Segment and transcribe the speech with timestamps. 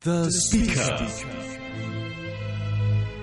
[0.00, 1.08] The Speaker.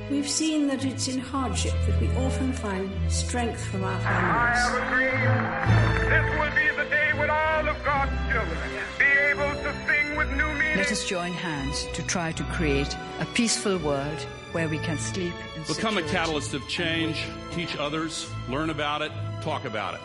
[0.10, 4.60] We've seen that it's in hardship that we often find strength from our I families.
[4.64, 6.10] have a dream.
[6.14, 8.60] This will be the day when all of God's children
[9.00, 10.78] be able to sing with new meaning.
[10.78, 14.22] Let us join hands to try to create a peaceful world
[14.52, 16.10] where we can sleep in Become a security.
[16.12, 19.12] catalyst of change, teach others, learn about it,
[19.42, 20.02] talk about it.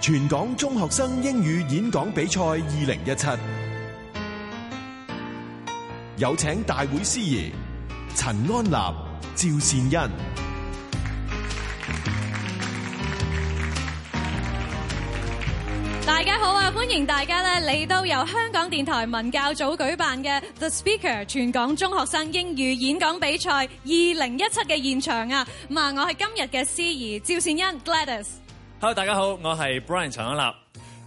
[0.00, 3.26] 全港中学生英语演讲比赛二零一七，
[6.19, 7.49] 有請大會司儀
[8.13, 8.75] 陳安立、
[9.37, 10.11] 趙善恩。
[16.05, 16.69] 大家好啊！
[16.75, 25.47] 歡迎大家咧嚟到由香港電台文教組舉辦嘅 The Speaker 全港中學生英語演講比賽二零一七嘅現場啊！
[25.69, 28.27] 咁啊，我係今日嘅司儀趙善恩 Gladys。
[28.81, 30.53] Hello，大家好，我係 Brian 陳安立。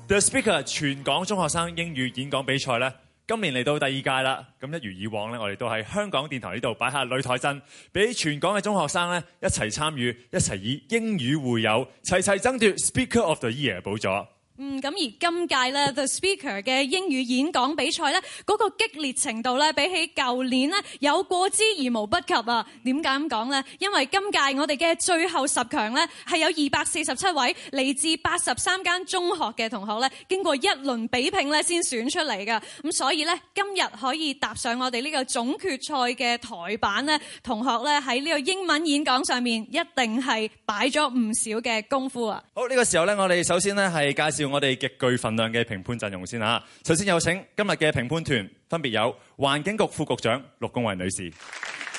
[0.09, 2.93] The Speaker 全港中學生英語演講比賽咧，
[3.32, 4.48] 今年嚟到第二屆啦。
[4.60, 14.28] 咁一如以往咧，我哋都喺香港電台呢度擺下擂台陣，俾全港嘅中學生咧一齊參與，一齊以英語會友，齊齊爭奪 Speaker of the Year 寶座。
[14.65, 22.65] 嗯，咁而今屆咧 The Speaker 嘅英語演講比賽咧，嗰、個激烈程度咧，比起舊年咧有過之而無不及啊！
[22.85, 23.65] 點解咁講呢？
[23.81, 32.63] 因為今屆我哋嘅最後十強咧，係有二百四十七位嚟自八十三間中學嘅同學咧，經過一輪比拼咧，先選出嚟㗎。
[32.85, 42.41] 咁所以咧，今日可以踏上我哋呢個總決賽嘅台板咧，同學咧喺呢個英文演講上面一定係擺咗唔少嘅功夫啊！
[42.55, 46.63] 好，呢、個時候咧，我哋首先咧係介紹我哋極具份量嘅評判陣容先嚇。
[46.87, 51.33] 首先有請今日嘅評判團，分別有環境局副局長陸恭蕙女士。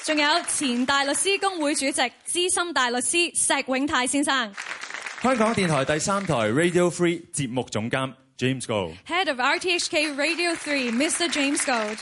[0.06, 4.54] 仲有前大律師公會主席、資深大律師石永泰先生
[5.22, 11.30] 香港電台第三台 Radio Free 節目總監 James Gold，Head of RTHK Radio Three Mr.
[11.32, 11.98] James Gold。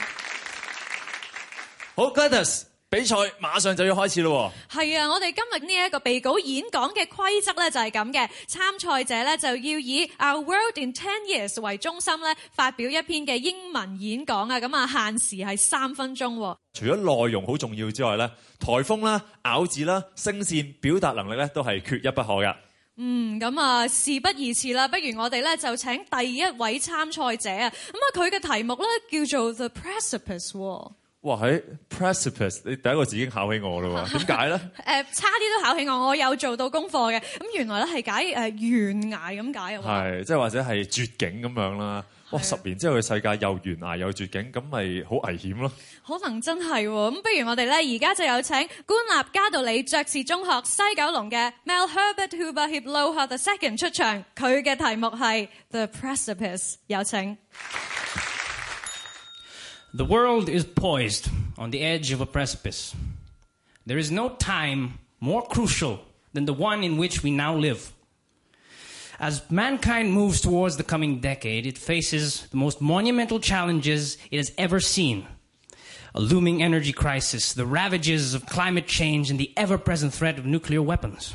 [1.96, 16.58] 好，Gladys，比賽馬上就要開始咯係啊，我哋今日呢一個備稿演講嘅規則咧就係咁嘅，參賽者咧就要以 Our World in Ten Years 為中心咧發表一篇嘅英文演講啊，咁啊限時係三分鐘喎。
[16.74, 18.28] 除咗內容好重要之外咧，
[18.60, 22.54] 台風啦、咬字啦、聲線、表達能力咧都係缺一不可嘅。
[22.98, 30.92] 嗯，咁啊，事不宜遲啦，不如我哋咧就請第一位參賽者啊，咁啊佢嘅題目咧叫做 The Precipice 喎。
[31.22, 31.36] 哇！
[31.38, 34.18] 喺 precipice，你第一個字已經考起我啦喎。
[34.26, 34.56] 點解咧？
[34.58, 34.62] 誒、
[35.14, 37.20] 差啲都考起我，我有做到功課嘅。
[37.20, 39.82] 咁原來咧係解誒懸崖咁解啊！
[39.86, 42.04] 係即係或者係絕境咁樣啦。
[42.32, 42.42] 哇！
[42.42, 45.72] 十年之後嘅世界又懸崖又絕境，咁咪好危險咯。
[46.08, 46.90] 可能真係喎。
[46.90, 48.56] 咁不如我哋咧而家就有請
[48.88, 57.38] 官立加道理爵士中學西九龍嘅 Mel Herbert Huber Hip Loha the Second 出場，佢嘅題目係 The Precipice，有請。
[59.94, 62.96] The world is poised on the edge of a precipice.
[63.86, 66.00] There is no time more crucial
[66.32, 67.92] than the one in which we now live.
[69.20, 74.54] As mankind moves towards the coming decade, it faces the most monumental challenges it has
[74.58, 75.28] ever seen.
[76.16, 80.46] A looming energy crisis, the ravages of climate change, and the ever present threat of
[80.46, 81.34] nuclear weapons.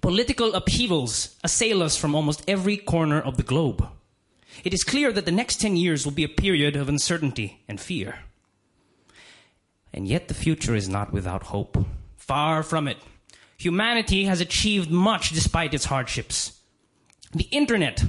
[0.00, 3.88] Political upheavals assail us from almost every corner of the globe.
[4.64, 7.80] It is clear that the next 10 years will be a period of uncertainty and
[7.80, 8.20] fear.
[9.92, 11.86] And yet the future is not without hope.
[12.16, 12.98] Far from it.
[13.56, 16.60] Humanity has achieved much despite its hardships.
[17.34, 18.04] The internet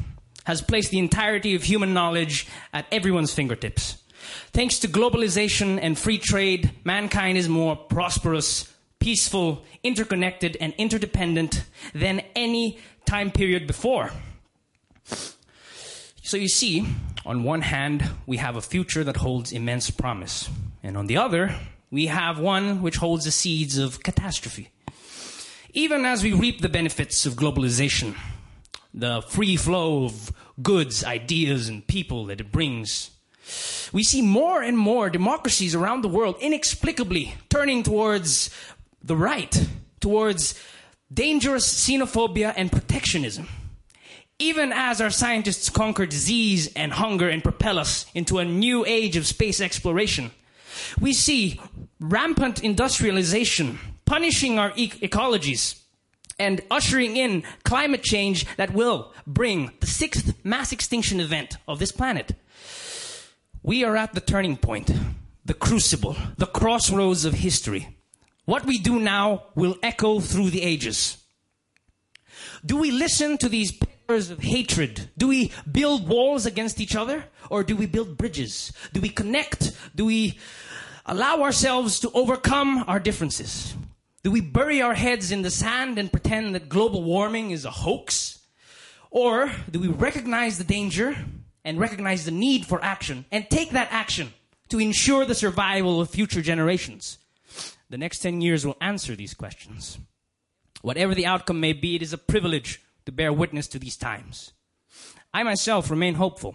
[0.45, 4.01] has placed the entirety of human knowledge at everyone's fingertips.
[4.51, 12.21] Thanks to globalization and free trade, mankind is more prosperous, peaceful, interconnected, and interdependent than
[12.35, 14.11] any time period before.
[16.29, 16.85] So you see,
[17.25, 20.47] on one hand, we have a future that holds immense promise.
[20.83, 21.55] And on the other,
[21.89, 24.69] we have one which holds the seeds of catastrophe.
[25.73, 28.13] Even as we reap the benefits of globalization,
[28.93, 30.31] the free flow of
[30.61, 33.09] goods, ideas, and people that it brings,
[33.91, 38.51] we see more and more democracies around the world inexplicably turning towards
[39.01, 39.67] the right,
[39.99, 40.53] towards
[41.11, 43.47] dangerous xenophobia and protectionism.
[44.39, 49.17] Even as our scientists conquer disease and hunger and propel us into a new age
[49.17, 50.31] of space exploration,
[50.99, 51.59] we see
[51.99, 55.81] rampant industrialization punishing our e- ecologies
[56.39, 61.91] and ushering in climate change that will bring the sixth mass extinction event of this
[61.91, 62.31] planet.
[63.61, 64.89] We are at the turning point,
[65.43, 67.97] the crucible, the crossroads of history.
[68.45, 71.17] What we do now will echo through the ages.
[72.65, 73.77] Do we listen to these
[74.09, 75.11] of hatred?
[75.17, 77.25] Do we build walls against each other?
[77.51, 78.73] Or do we build bridges?
[78.91, 79.71] Do we connect?
[79.95, 80.39] Do we
[81.05, 83.75] allow ourselves to overcome our differences?
[84.23, 87.69] Do we bury our heads in the sand and pretend that global warming is a
[87.69, 88.39] hoax?
[89.11, 91.15] Or do we recognize the danger
[91.63, 94.33] and recognize the need for action and take that action
[94.69, 97.19] to ensure the survival of future generations?
[97.91, 99.99] The next 10 years will answer these questions.
[100.81, 104.52] Whatever the outcome may be, it is a privilege to bear witness to these times.
[105.32, 106.54] I myself remain hopeful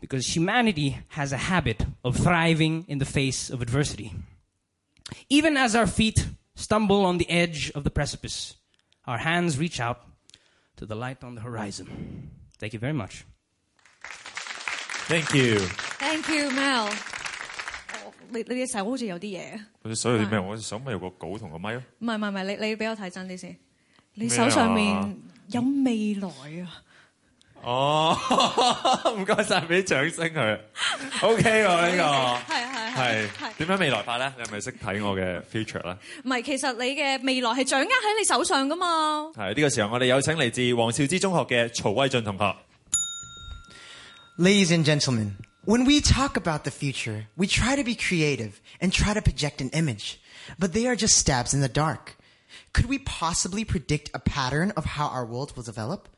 [0.00, 4.12] because humanity has a habit of thriving in the face of adversity.
[5.28, 8.54] Even as our feet stumble on the edge of the precipice,
[9.06, 10.00] our hands reach out
[10.76, 12.30] to the light on the horizon.
[12.58, 13.24] Thank you very much.
[15.08, 15.58] Thank you。
[15.98, 16.90] Thank you, Mel。
[18.30, 20.38] 你你只手好似有啲嘢，佢只手有啲咩？
[20.38, 21.82] 我只手咪有个稿同个咪咯。
[22.00, 23.56] 唔系唔系唔系，你你俾我睇真啲先。
[24.14, 25.16] 你咩啊手上面
[25.47, 26.27] 有未來
[26.63, 26.81] 啊！
[27.63, 28.17] 哦，
[29.17, 30.59] 唔該晒，俾掌聲佢。
[31.21, 32.53] OK 喎呢個。
[32.53, 34.33] 係係係係點樣未來法咧？
[34.37, 35.97] 你係咪識睇我嘅 future 咧？
[36.25, 39.31] 唔係，其實你嘅未來係掌握喺你手上噶嘛。
[39.33, 42.53] 係呢個時候，我哋有請嚟自黃兆之中學嘅曹威俊同學。
[44.37, 45.35] Ladies and gentlemen,
[45.65, 49.61] when we talk about the future, we try to be creative and try to project
[49.61, 50.15] an image,
[50.59, 52.15] but they are just stabs in the dark.
[52.73, 56.09] Could we possibly predict a pattern of how our world will develop?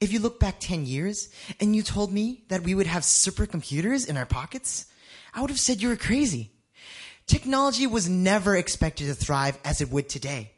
[0.00, 1.28] If you look back 10 years
[1.60, 4.86] and you told me that we would have supercomputers in our pockets,
[5.34, 6.52] I would have said you were crazy.
[7.26, 10.52] Technology was never expected to thrive as it would today.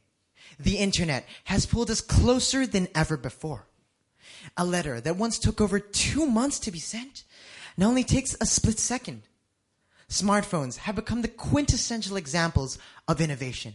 [0.59, 3.67] The internet has pulled us closer than ever before.
[4.57, 7.25] A letter that once took over two months to be sent
[7.77, 9.23] now only takes a split second.
[10.09, 12.79] Smartphones have become the quintessential examples
[13.09, 13.75] of innovation.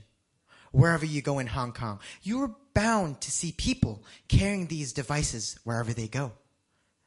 [0.76, 5.58] Wherever you go in Hong Kong, you are bound to see people carrying these devices
[5.64, 6.34] wherever they go.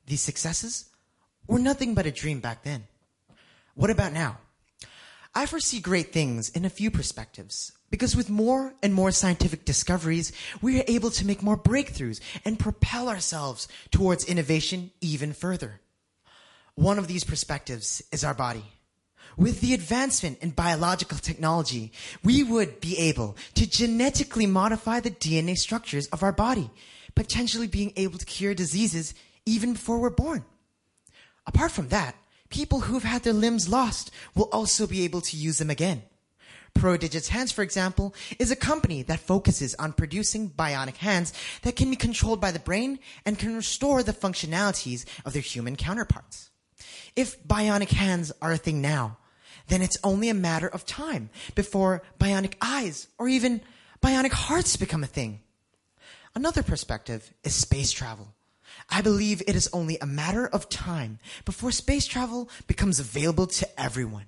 [0.06, 0.88] These successes
[1.47, 2.85] were nothing but a dream back then.
[3.75, 4.38] What about now?
[5.35, 10.32] I foresee great things in a few perspectives because with more and more scientific discoveries,
[10.62, 15.82] we are able to make more breakthroughs and propel ourselves towards innovation even further.
[16.75, 18.65] One of these perspectives is our body.
[19.38, 21.93] With the advancement in biological technology,
[22.25, 26.69] we would be able to genetically modify the DNA structures of our body,
[27.14, 29.14] potentially being able to cure diseases
[29.46, 30.44] even before we're born.
[31.46, 32.17] Apart from that,
[32.50, 36.02] people who've had their limbs lost will also be able to use them again.
[36.75, 41.32] Prodigits Hands, for example, is a company that focuses on producing bionic hands
[41.62, 45.76] that can be controlled by the brain and can restore the functionalities of their human
[45.76, 46.50] counterparts.
[47.14, 49.18] If bionic hands are a thing now,
[49.69, 53.61] then it's only a matter of time before bionic eyes or even
[54.03, 55.41] bionic hearts become a thing.
[56.35, 58.35] Another perspective is space travel.
[58.91, 63.81] I believe it is only a matter of time before space travel becomes available to
[63.81, 64.26] everyone.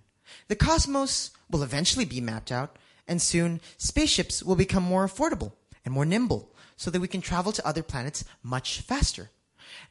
[0.48, 2.76] The cosmos will eventually be mapped out,
[3.06, 5.52] and soon spaceships will become more affordable
[5.84, 9.30] and more nimble so that we can travel to other planets much faster.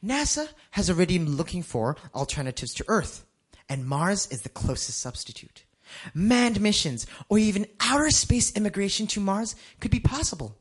[0.04, 3.24] NASA has already been looking for alternatives to Earth,
[3.70, 5.64] and Mars is the closest substitute.
[6.12, 10.56] Manned missions or even outer space immigration to Mars could be possible.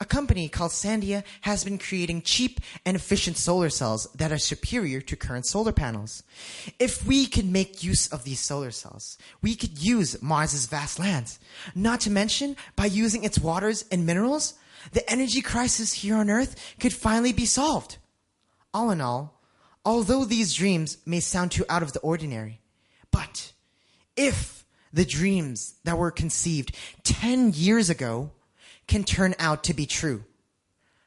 [0.00, 5.00] A company called Sandia has been creating cheap and efficient solar cells that are superior
[5.02, 6.24] to current solar panels.
[6.80, 11.38] If we could make use of these solar cells, we could use Mars's vast lands.
[11.76, 14.54] Not to mention, by using its waters and minerals,
[14.92, 17.98] the energy crisis here on Earth could finally be solved.
[18.74, 19.40] All in all,
[19.85, 22.59] although these dreams may sound too out of the ordinary,
[23.11, 23.51] but
[24.15, 28.31] if the dreams that were conceived 10 years ago
[28.87, 30.23] can turn out to be true,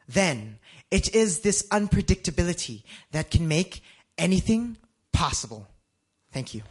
[0.08, 0.58] then
[0.90, 3.82] it is this unpredictability that can make
[4.18, 4.76] anything
[5.12, 5.66] possible.
[6.32, 6.62] Thank you.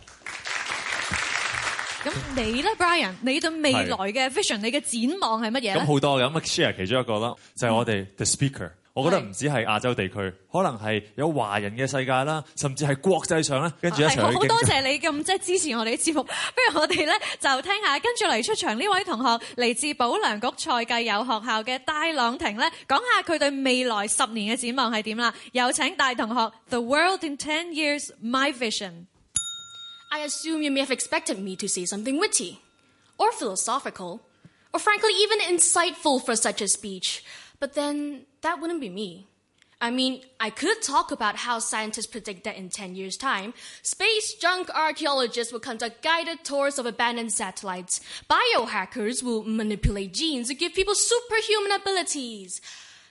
[2.04, 5.86] 咁你咧，Brian，你对未来嘅 vision，你嘅展望系乜嘢咁咧？
[5.86, 8.72] 好多嘅，咁啊 share 其中一个啦，就系我哋 the speaker。
[8.97, 14.33] 我覺得唔止係亞洲地區，可能係有華人嘅世界啦，甚至係國際上咧，跟住一齊好。
[14.33, 16.31] 多謝你咁即係支持我哋啲節目，不
[16.73, 25.35] 如我哋咧就聽下跟住嚟出場呢位同學嚟自保良局賽計友學校嘅戴朗廷咧，講下佢對未來十年嘅展望係點啦。
[25.53, 29.05] 有請大同學，The World in Ten Years My Vision。
[30.09, 32.61] I assume you may have expected me to say something witty,
[33.19, 34.21] or philosophical,
[34.73, 37.23] or frankly even insightful for such a speech.
[37.59, 39.27] But then that wouldn't be me.
[39.81, 44.35] I mean, I could talk about how scientists predict that in 10 years' time, space
[44.35, 48.01] junk archaeologists will conduct guided tours of abandoned satellites.
[48.31, 52.61] Biohackers will manipulate genes to give people superhuman abilities.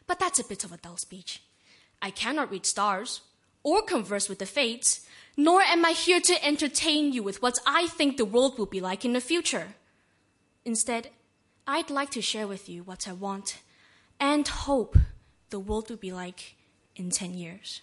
[0.07, 1.43] But that's a bit of a dull speech.
[2.01, 3.19] I cannot read stars
[3.61, 7.87] or converse with the fates, nor am I here to entertain you with what I
[7.87, 9.75] think the world will be like in the future.
[10.63, 11.09] Instead,
[11.67, 13.59] I'd like to share with you what I want
[14.19, 14.97] and hope
[15.55, 16.57] the world will be like
[16.97, 17.81] in 10 years.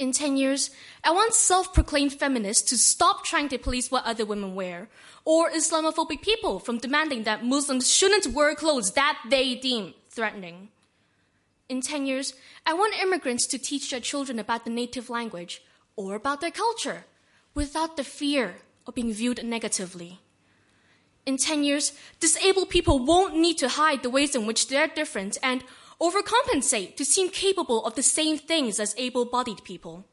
[0.00, 0.70] In 10 years,
[1.04, 4.88] I want self proclaimed feminists to stop trying to police what other women wear,
[5.24, 10.70] or Islamophobic people from demanding that Muslims shouldn't wear clothes that they deem threatening.
[11.68, 12.34] In 10 years,
[12.66, 15.62] I want immigrants to teach their children about the native language
[15.94, 17.04] or about their culture
[17.54, 18.56] without the fear
[18.88, 20.18] of being viewed negatively.
[21.26, 25.38] In 10 years, disabled people won't need to hide the ways in which they're different
[25.44, 25.62] and
[26.00, 30.04] overcompensate to seem capable of the same things as able bodied people.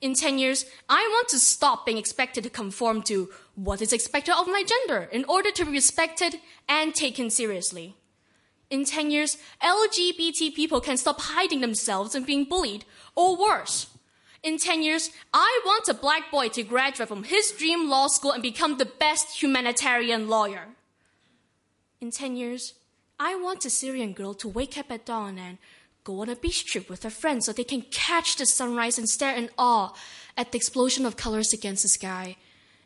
[0.00, 4.34] In 10 years, I want to stop being expected to conform to what is expected
[4.34, 6.36] of my gender in order to be respected
[6.68, 7.96] and taken seriously.
[8.70, 12.84] In 10 years, LGBT people can stop hiding themselves and being bullied,
[13.16, 13.88] or worse.
[14.42, 18.30] In 10 years, I want a black boy to graduate from his dream law school
[18.30, 20.68] and become the best humanitarian lawyer.
[22.00, 22.74] In 10 years,
[23.20, 25.58] I want a Syrian girl to wake up at dawn and
[26.04, 29.08] go on a beach trip with her friends so they can catch the sunrise and
[29.08, 29.92] stare in awe
[30.36, 32.36] at the explosion of colors against the sky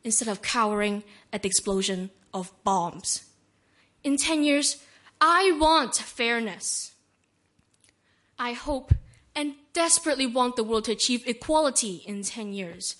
[0.05, 3.25] instead of cowering at the explosion of bombs.
[4.03, 4.83] In 10 years,
[5.21, 6.93] I want fairness.
[8.39, 8.93] I hope
[9.37, 12.97] and desperately want the world to achieve equality in 10 years.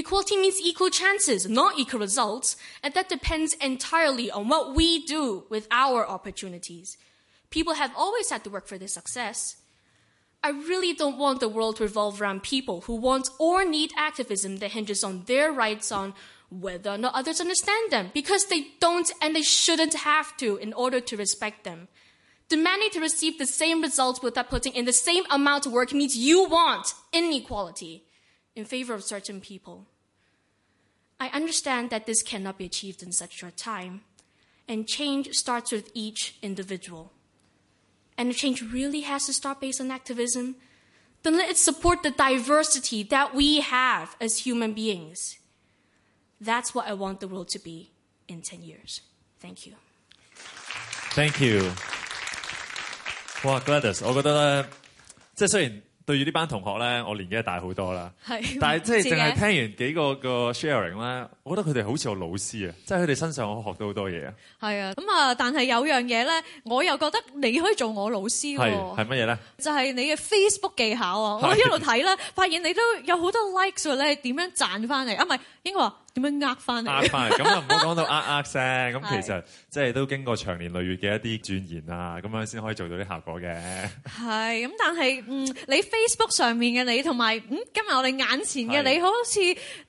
[0.00, 5.44] Equality means equal chances, not equal results, and that depends entirely on what we do
[5.50, 6.96] with our opportunities.
[7.50, 9.56] People have always had to work for their success.
[10.42, 14.56] I really don't want the world to revolve around people who want or need activism
[14.56, 16.14] that hinges on their rights on
[16.48, 20.72] whether or not others understand them, because they don't and they shouldn't have to in
[20.72, 21.88] order to respect them.
[22.48, 26.16] Demanding to receive the same results without putting in the same amount of work means
[26.16, 28.04] you want inequality
[28.56, 29.86] in favor of certain people
[31.29, 34.01] I understand that this cannot be achieved in such short time,
[34.67, 37.11] and change starts with each individual.
[38.17, 40.55] And if change really has to start based on activism,
[41.23, 45.37] then let it support the diversity that we have as human beings.
[46.39, 47.91] That's what I want the world to be
[48.27, 49.01] in 10 years.
[49.39, 49.73] Thank you.
[51.15, 51.71] Thank you。
[53.43, 54.69] 哇，Gladys，我觉得咧，
[55.35, 64.32] 即系虽然 對住呢班同學咧，我年紀係大好多啦，係但係即係淨係聽完幾個個 sharing 咧，我覺得佢哋好似我老師啊，即係佢哋身上我學到好多嘢啊。
[64.60, 68.96] 係啊，咁啊，但係有樣嘢咧，我又覺得你可以做我老師係喎。
[68.98, 69.38] 係乜嘢咧？
[69.58, 71.38] 就係你嘅 Facebook 技巧啊！
[71.42, 75.22] 我一路睇咧，發現你都有好多 likes 喎，你係點樣賺翻嚟啊？
[75.24, 76.90] 唔係應該話點樣呃翻嚟？
[76.90, 78.62] 呃翻嚟，咁啊唔好講到呃呃聲，
[78.92, 83.54] 咁 其實即係都經過長年累月嘅一啲鑽研啊，咁樣先可以做到啲效果嘅。
[84.06, 89.40] 係咁，但係嗯，你 Facebook 上面嘅你同埋嗯今日我哋眼前嘅你，好似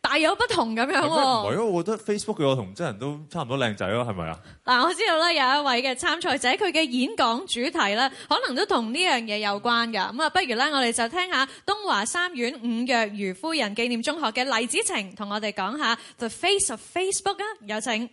[0.01, 1.55] 大有不同咁樣係咩唔喎。
[1.55, 4.39] 係啊，我覺得 Facebook 嘅我同真人都差唔多靚仔咯，係咪啊？
[4.65, 10.11] 嗱，我知道咧有一位嘅參賽者，佢嘅演講主題咧，可能都同呢樣嘢有關㗎。
[10.13, 18.08] 咁啊，不如咧，我哋就聽下東華三院五若瑜夫人紀念中學嘅黎子晴同我哋講下 The Face of Facebook 啊，有请。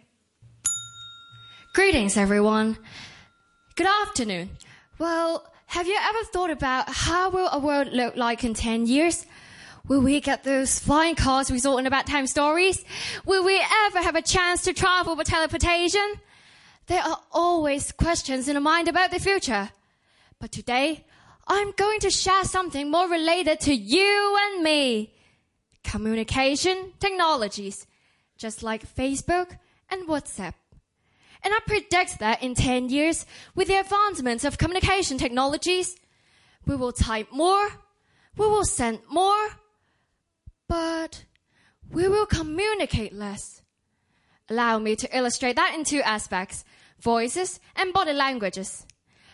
[1.73, 2.77] Greetings, everyone.
[3.75, 4.49] Good afternoon.
[4.99, 9.25] Well, have you ever thought about how will a world look like in 10 years?
[9.87, 12.85] Will we get those flying cars we saw in about time stories?
[13.25, 16.19] Will we ever have a chance to travel by teleportation?
[16.87, 19.71] There are always questions in the mind about the future.
[20.39, 21.03] But today,
[21.47, 25.13] I'm going to share something more related to you and me.
[25.83, 27.85] Communication technologies,
[28.38, 29.58] just like Facebook
[29.90, 30.54] and WhatsApp.
[31.44, 35.96] And I predict that in 10 years, with the advancements of communication technologies,
[36.66, 37.68] we will type more,
[38.36, 39.48] we will send more,
[40.68, 41.24] but
[41.90, 43.62] we will communicate less.
[44.48, 46.64] Allow me to illustrate that in two aspects
[46.98, 48.84] voices and body languages.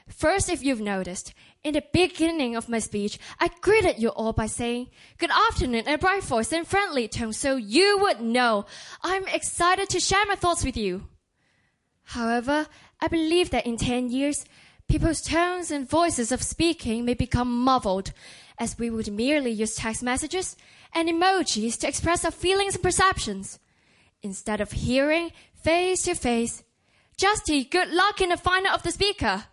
[0.09, 1.33] First, if you've noticed,
[1.65, 5.95] in the beginning of my speech, I greeted you all by saying good afternoon in
[5.95, 8.67] a bright voice and friendly tone so you would know
[9.03, 11.09] I'm excited to share my thoughts with you.
[12.03, 12.67] However,
[13.01, 14.45] I believe that in 10 years,
[14.89, 18.13] people's tones and voices of speaking may become muffled,
[18.59, 20.57] as we would merely use text messages
[20.93, 23.59] and emojis to express our feelings and perceptions.
[24.23, 26.63] Instead of hearing face to face,
[27.17, 29.45] Justy, good luck in the final of the speaker.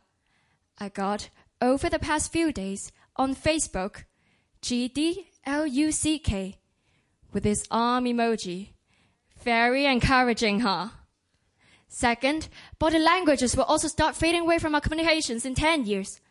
[0.77, 1.29] I got,
[1.61, 4.05] over the past few days, on Facebook,
[4.61, 6.55] GDLUCK,
[7.31, 8.69] with his arm emoji.
[9.43, 10.89] Very encouraging, huh?
[11.87, 12.47] Second,
[12.79, 16.21] body languages will also start fading away from our communications in 10 years.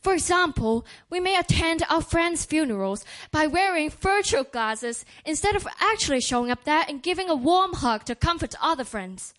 [0.00, 6.20] For example, we may attend our friends' funerals by wearing virtual glasses instead of actually
[6.20, 9.34] showing up there and giving a warm hug to comfort other friends.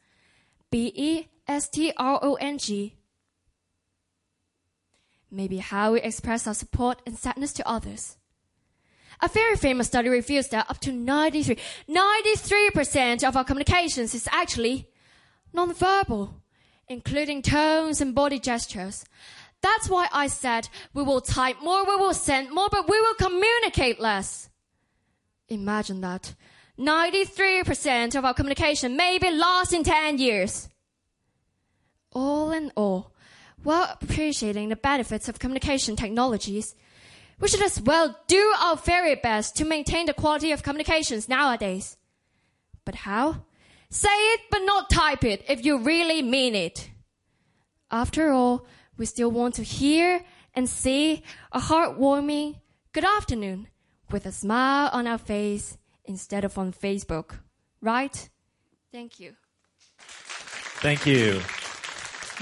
[0.71, 2.95] B E S T R O N G.
[5.35, 8.15] Maybe how we express our support and sadness to others.
[9.21, 11.57] A very famous study reveals that up to 93,
[11.89, 14.87] 93% of our communications is actually
[15.53, 16.35] nonverbal,
[16.87, 19.03] including tones and body gestures.
[19.61, 23.15] That's why I said we will type more, we will send more, but we will
[23.15, 24.49] communicate less.
[25.49, 26.33] Imagine that.
[26.79, 30.69] 93% of our communication may be lost in 10 years.
[32.13, 33.11] All in all,
[33.65, 36.75] while appreciating the benefits of communication technologies,
[37.39, 41.97] we should as well do our very best to maintain the quality of communications nowadays.
[42.85, 43.45] But how?
[43.89, 46.89] Say it, but not type it if you really mean it.
[47.91, 48.65] After all,
[48.97, 52.61] we still want to hear and see a heartwarming
[52.93, 53.67] good afternoon
[54.11, 57.39] with a smile on our face instead of on Facebook.
[57.81, 58.29] Right?
[58.91, 59.33] Thank you.
[59.97, 61.41] Thank you。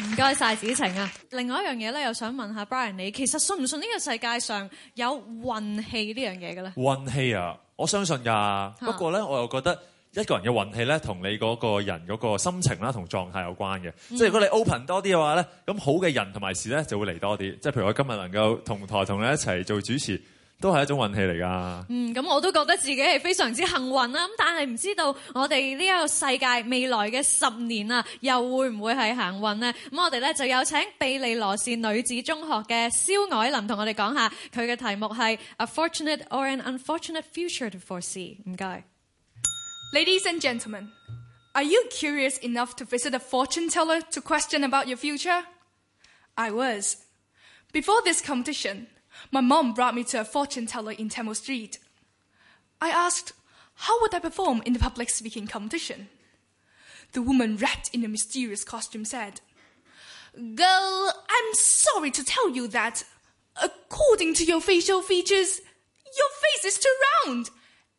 [0.01, 1.11] 唔該晒子晴啊！
[1.31, 5.07] 另外一樣嘢咧，又想問下 Brian 你，其實信唔信呢個世界上有
[5.43, 6.73] 運氣呢樣嘢嘅咧？
[6.77, 8.73] 運氣啊，我相信㗎。
[8.79, 9.77] 不過咧，我又覺得
[10.13, 13.93] 一個人嘅運氣咧，同你嗰個人嗰個心情啦，同狀態有關嘅。
[14.11, 17.59] 嗯即係如果你 open 多啲嘅話咧，咁好嘅人同埋事咧就會嚟多啲。
[17.59, 20.23] 即係譬如我今日能夠同台同你一齊做主持，
[20.64, 21.86] 都係一種運氣嚟㗎。
[21.90, 24.26] 嗯，咁我都覺得自己係非常之幸運啦。
[24.26, 29.74] 咁但係唔知道我哋呢一個世界未來嘅十年啊，又會唔會係行運呢？
[29.92, 38.38] 咁我哋咧就有請庇利羅士女子中學嘅蕭凱琳同我哋講下佢嘅題目係 A Fortunate or an Unfortunate Future to Foresee。
[38.50, 38.86] 唔該。
[39.94, 40.88] Ladies and gentlemen,
[41.52, 45.44] are you curious enough to visit a fortune teller to question about your future?
[46.36, 46.96] I was.
[47.74, 48.88] Before this competition,
[49.34, 51.80] my mom brought me to a fortune teller in Temple Street.
[52.80, 53.34] I asked,
[53.74, 56.08] how would I perform in the public speaking competition?
[57.14, 59.42] The woman wrapped in a mysterious costume said,
[60.36, 63.04] Girl, I'm sorry to tell you that,
[63.62, 65.62] according to your facial features,
[66.16, 67.50] your face is too round.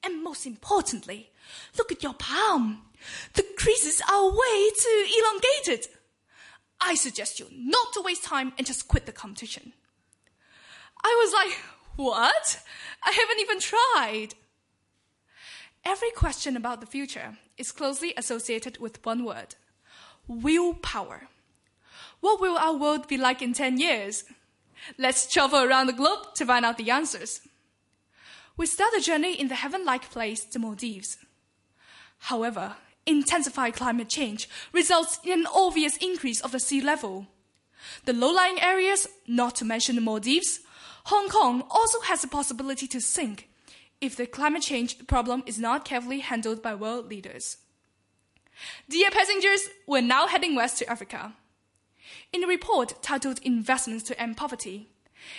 [0.05, 1.31] And most importantly,
[1.77, 2.83] look at your palm.
[3.35, 5.89] The creases are way too elongated.
[6.81, 9.73] I suggest you not to waste time and just quit the competition.
[11.05, 11.59] I was like,
[11.97, 12.61] what?
[13.05, 14.35] I haven't even tried.
[15.85, 19.55] Every question about the future is closely associated with one word
[20.27, 21.29] willpower.
[22.21, 24.25] What will our world be like in 10 years?
[24.99, 27.43] Let's travel around the globe to find out the answers.
[28.57, 31.19] We start a journey in the heaven like place, the Maldives.
[32.19, 37.27] However, intensified climate change results in an obvious increase of the sea level.
[38.07, 40.61] The low lying areas, not to mention the Maldives,
[41.05, 43.49] Hong Kong also has the possibility to sink
[44.01, 47.59] if the climate change problem is not carefully handled by world leaders.
[48.89, 51.35] Dear passengers, we're now heading west to Africa.
[52.33, 54.89] In a report titled Investments to End Poverty,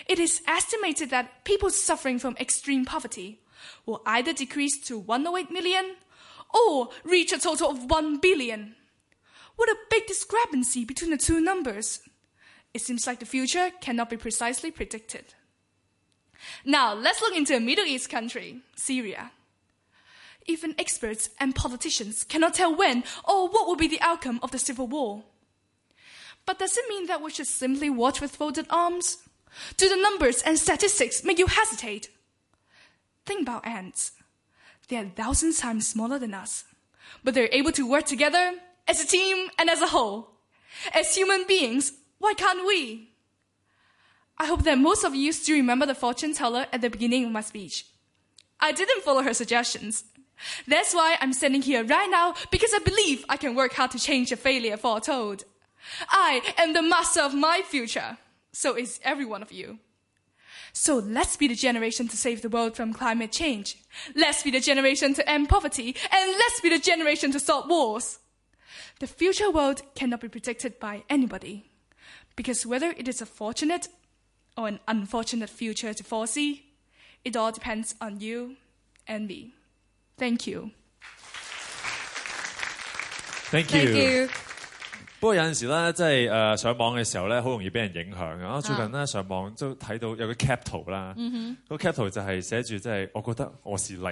[0.08, 3.40] it is estimated that people suffering from extreme poverty
[3.88, 5.96] will either decrease to 108 million
[6.54, 8.76] or reach a total of 1 billion.
[9.56, 12.02] What a big discrepancy between the two numbers.
[12.74, 15.34] It seems like the future cannot be precisely predicted.
[16.64, 19.32] Now, let's look into a Middle East country, Syria.
[20.48, 24.60] Even experts and politicians cannot tell when or what will be the outcome of the
[24.60, 25.24] civil war.
[26.46, 29.18] But does it mean that we should simply watch with folded arms?
[29.78, 32.10] Do the numbers and statistics make you hesitate?
[33.26, 34.12] Think about ants.
[34.88, 36.66] They are thousands times smaller than us,
[37.24, 38.54] but they're able to work together
[38.88, 40.30] as a team and as a whole.
[40.94, 43.10] As human beings, why can't we?
[44.38, 47.32] I hope that most of you still remember the fortune teller at the beginning of
[47.32, 47.86] my speech.
[48.60, 50.04] I didn't follow her suggestions.
[50.68, 54.00] That's why I'm standing here right now because I believe I can work hard to
[54.00, 55.46] change a failure foretold.
[56.10, 58.18] I am the master of my future.
[58.52, 59.80] So is every one of you.
[60.74, 63.78] So let's be the generation to save the world from climate change.
[64.14, 65.96] Let's be the generation to end poverty.
[66.12, 68.20] And let's be the generation to stop wars.
[69.00, 71.70] The future world cannot be predicted by anybody.
[72.36, 73.88] Because whether it is a fortunate
[74.56, 76.62] or an unfortunate future to foresee,
[77.24, 78.56] it all depends on you
[79.08, 79.52] and me.
[80.18, 80.72] Thank you.
[83.52, 84.30] Thank you。
[85.20, 88.48] 不過有陣時咧，即係誒上網嘅時候咧，好容易俾人影響嘅。
[88.48, 94.12] 我最近咧上網都睇到有個 cap 圖啦，嗯哼個 cap 圖就係寫住即係我覺得我是零，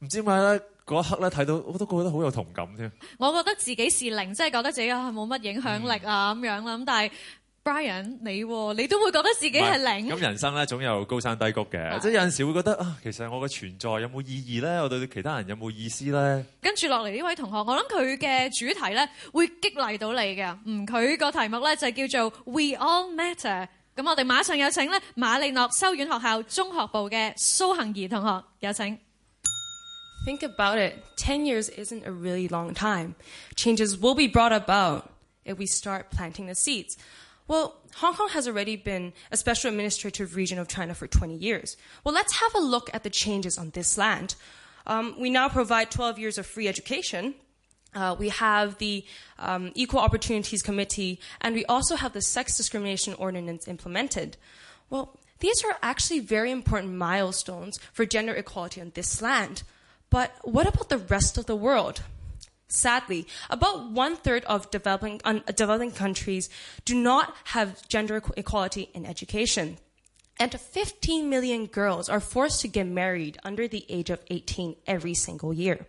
[0.00, 2.90] 唔知點解咧嗰一刻咧睇到我都覺得好有同感添。
[3.18, 6.78] 我覺得自己是零，即係覺得自己係冇乜影響力啊咁樣啦。
[6.78, 7.10] 咁但係
[7.62, 10.18] Brian，你喎你都會覺得自己係零咁。
[10.18, 14.80] 人生咧總有高山低谷嘅，即係有陣時會覺得啊，其實我嘅存在有冇意義咧？
[14.80, 16.44] 我對其他人有冇意思咧？
[16.62, 20.58] 跟住落嚟呢位同學，我諗佢嘅主題咧會激勵到你嘅。
[20.64, 23.68] 嗯，佢個題目咧就叫做 We All Matter。
[23.94, 28.98] 咁我哋馬上有請咧馬利諾修院學校中學部嘅蘇杏兒同學，有請。
[30.26, 30.94] Think about it.
[31.18, 33.14] Ten years isn't a really long time.
[33.56, 35.04] Changes will be brought about
[35.44, 36.96] if we start planting the seeds.
[37.50, 41.76] Well, Hong Kong has already been a special administrative region of China for 20 years.
[42.04, 44.36] Well, let's have a look at the changes on this land.
[44.86, 47.34] Um, we now provide 12 years of free education.
[47.92, 49.04] Uh, we have the
[49.40, 54.36] um, Equal Opportunities Committee, and we also have the Sex Discrimination Ordinance implemented.
[54.88, 59.64] Well, these are actually very important milestones for gender equality on this land.
[60.08, 62.04] But what about the rest of the world?
[62.70, 66.48] Sadly, about one third of developing, un, developing countries
[66.84, 69.78] do not have gender equality in education.
[70.38, 75.14] And 15 million girls are forced to get married under the age of 18 every
[75.14, 75.86] single year.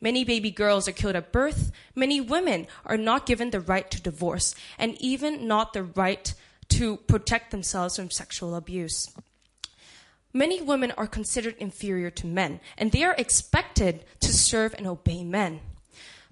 [0.00, 1.72] Many baby girls are killed at birth.
[1.94, 6.32] Many women are not given the right to divorce and even not the right
[6.70, 9.10] to protect themselves from sexual abuse.
[10.32, 15.22] Many women are considered inferior to men, and they are expected to serve and obey
[15.22, 15.60] men.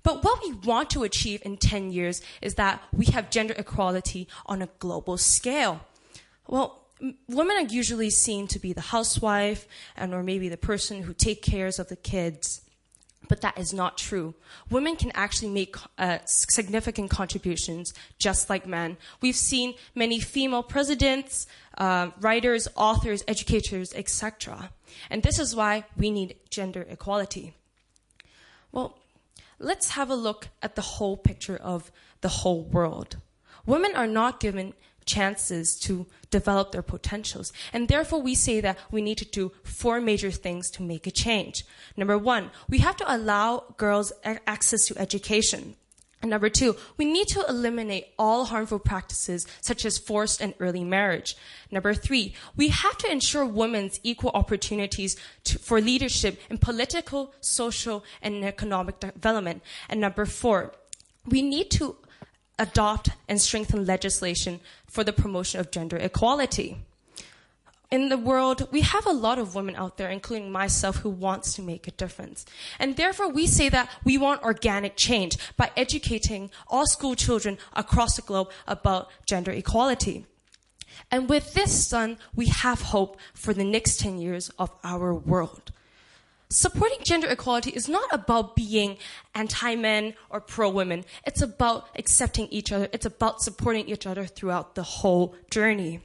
[0.06, 4.28] But what we want to achieve in 10 years is that we have gender equality
[4.46, 5.80] on a global scale.
[6.46, 6.80] Well,
[7.28, 9.66] women are usually seen to be the housewife
[9.96, 12.60] and or maybe the person who take cares of the kids.
[13.28, 14.36] But that is not true.
[14.70, 18.98] Women can actually make uh, significant contributions just like men.
[19.20, 24.70] We've seen many female presidents, uh, writers, authors, educators, etc.
[25.10, 27.54] And this is why we need gender equality.
[28.70, 29.00] Well,
[29.58, 31.90] let's have a look at the whole picture of
[32.20, 33.16] the whole world.
[33.64, 34.74] Women are not given
[35.06, 37.52] chances to develop their potentials.
[37.72, 41.10] And therefore, we say that we need to do four major things to make a
[41.10, 41.64] change.
[41.96, 45.76] Number one, we have to allow girls access to education.
[46.26, 51.36] Number two, we need to eliminate all harmful practices such as forced and early marriage.
[51.70, 58.04] Number three, we have to ensure women's equal opportunities to, for leadership in political, social,
[58.22, 59.62] and economic development.
[59.88, 60.72] And number four,
[61.26, 61.96] we need to
[62.58, 66.78] adopt and strengthen legislation for the promotion of gender equality.
[67.96, 71.54] In the world, we have a lot of women out there, including myself, who wants
[71.54, 72.44] to make a difference.
[72.78, 78.16] And therefore, we say that we want organic change by educating all school children across
[78.16, 80.26] the globe about gender equality.
[81.10, 85.72] And with this done, we have hope for the next 10 years of our world.
[86.50, 88.98] Supporting gender equality is not about being
[89.34, 91.06] anti men or pro women.
[91.24, 92.90] It's about accepting each other.
[92.92, 96.02] It's about supporting each other throughout the whole journey.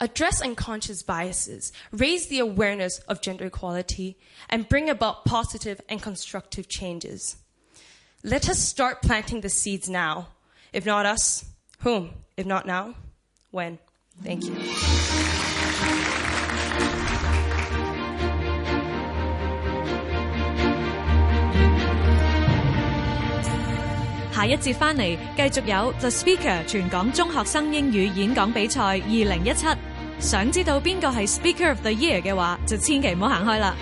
[0.00, 4.18] Address unconscious biases, raise the awareness of gender equality,
[4.50, 7.36] and bring about positive and constructive changes.
[8.22, 10.28] Let us start planting the seeds now.
[10.72, 11.44] If not us,
[11.80, 12.10] whom?
[12.36, 12.94] If not now,
[13.50, 13.78] when?
[14.22, 15.33] Thank you.
[24.44, 29.66] 下一节翻嚟，继续有 The Speaker 全港中学生英语演讲比赛二零一七。
[30.20, 33.74] 想知道边个系 Speaker of the Year 嘅话，就千祈唔好行开啦。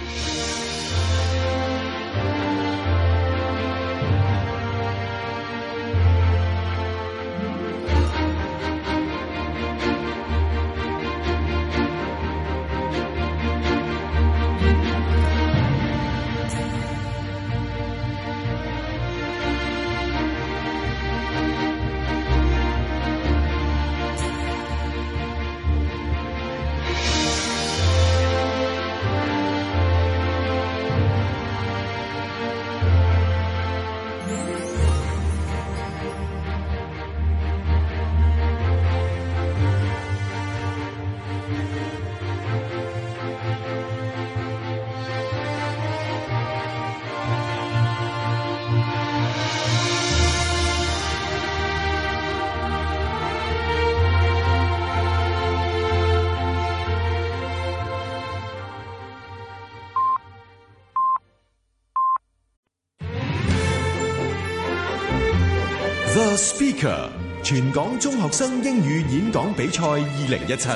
[66.37, 67.11] Speaker
[67.43, 70.69] 全港中学生英语演讲比赛二零一七，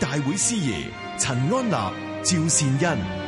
[0.00, 0.86] 大会司儀
[1.18, 1.92] 陳安娜、
[2.24, 3.19] 赵善恩。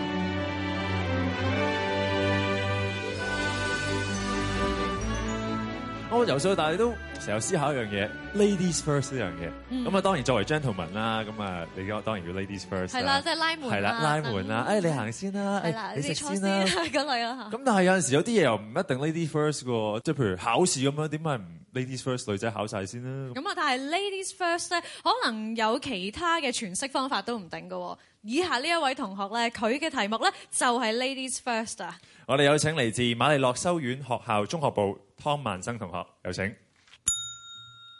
[6.23, 9.51] 我由細到大都成日思考一樣嘢，ladies first 呢樣嘢。
[9.71, 16.65] 嗯咁啊，當然作為 gentleman 啦，咁啊，你當然要 ladies first 係啦即係拉門啊係啦，拉門啦，誒，你行先啦，係啦，誒，你食先啦。
[16.65, 17.57] 嗰類啦嚇。
[17.57, 18.83] 咁但係有陣時有啲嘢又唔一
[19.13, 23.33] 定 ladies first 嘅喎，即係譬如考試咁樣，點解唔 ladies first 女仔考晒先啦？
[23.35, 27.99] 咁啊，但係 ladies first 咧，可能有其他嘅詮釋方法都唔定嘅喎。
[28.23, 31.99] 以下呢一位同學咧，佢嘅題目咧就係 ladies first 啊。
[32.27, 36.56] 我哋有請嚟自瑪利諾修院學校中學部 汤万生同学，有请。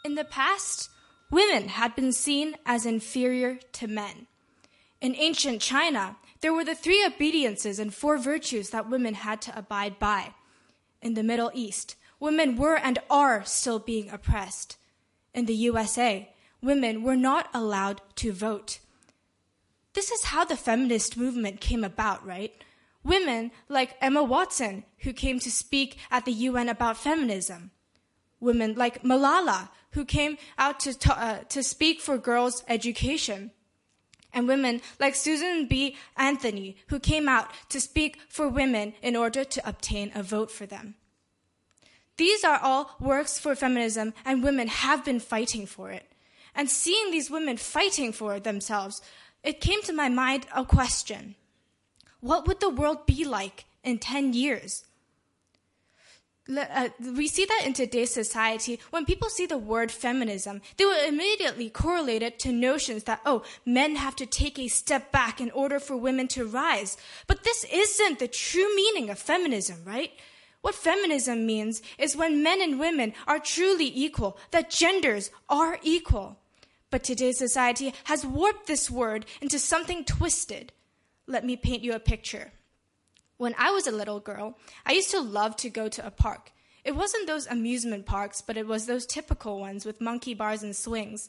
[0.04, 0.90] In the past,
[1.30, 4.28] women had been seen as inferior to men.
[5.00, 9.52] In ancient China, there were the three obediences and four virtues that women had to
[9.58, 10.34] abide by.
[11.02, 14.78] In the Middle East, women were and are still being oppressed.
[15.34, 16.30] In the USA,
[16.62, 18.80] women were not allowed to vote.
[19.94, 22.54] This is how the feminist movement came about, right?
[23.05, 27.71] Women like Emma Watson, who came to speak at the UN about feminism.
[28.41, 33.51] Women like Malala, who came out to, ta- uh, to speak for girls' education.
[34.33, 35.97] And women like Susan B.
[36.17, 40.65] Anthony, who came out to speak for women in order to obtain a vote for
[40.65, 40.95] them.
[42.17, 46.13] These are all works for feminism, and women have been fighting for it.
[46.55, 49.03] And seeing these women fighting for themselves,
[49.43, 51.35] it came to my mind a question
[52.23, 54.85] What would the world be like in 10 years?
[56.49, 61.09] Uh, we see that in today's society, when people see the word feminism, they will
[61.09, 65.51] immediately correlate it to notions that, oh, men have to take a step back in
[65.51, 66.97] order for women to rise.
[67.27, 70.13] But this isn't the true meaning of feminism, right?
[70.61, 76.39] What feminism means is when men and women are truly equal, that genders are equal.
[76.89, 80.71] But today's society has warped this word into something twisted.
[81.27, 82.53] Let me paint you a picture.
[83.37, 86.53] When I was a little girl, I used to love to go to a park.
[86.85, 90.75] It wasn't those amusement parks, but it was those typical ones with monkey bars and
[90.75, 91.29] swings.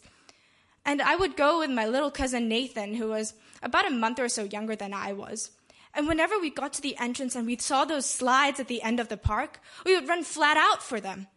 [0.86, 4.30] And I would go with my little cousin Nathan, who was about a month or
[4.30, 5.52] so younger than I was.
[5.94, 9.00] And whenever we got to the entrance and we saw those slides at the end
[9.00, 11.28] of the park, we would run flat out for them.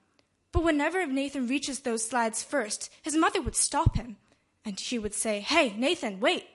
[0.50, 4.16] But whenever Nathan reaches those slides first, his mother would stop him.
[4.64, 6.46] And she would say, Hey, Nathan, wait.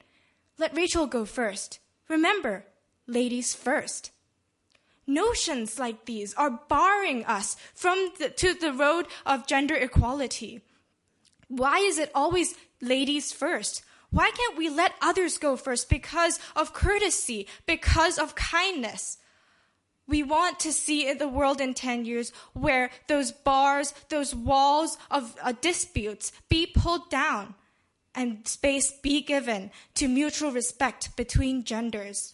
[0.57, 1.79] Let Rachel go first.
[2.09, 2.65] Remember,
[3.07, 4.11] ladies first.
[5.07, 10.61] Notions like these are barring us from the, to the road of gender equality.
[11.47, 13.83] Why is it always ladies first?
[14.09, 19.17] Why can't we let others go first because of courtesy, because of kindness?
[20.07, 25.35] We want to see the world in 10 years where those bars, those walls of
[25.41, 27.55] uh, disputes be pulled down
[28.15, 32.33] and space be given to mutual respect between genders.